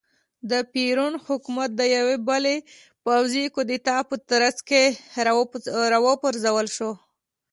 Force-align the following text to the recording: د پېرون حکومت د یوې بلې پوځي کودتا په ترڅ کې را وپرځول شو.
د 0.49 0.51
پېرون 0.73 1.13
حکومت 1.25 1.69
د 1.75 1.81
یوې 1.97 2.17
بلې 2.27 2.57
پوځي 3.05 3.43
کودتا 3.55 3.97
په 4.09 4.15
ترڅ 4.29 4.57
کې 4.69 4.83
را 5.95 5.99
وپرځول 6.09 6.67
شو. 6.75 6.91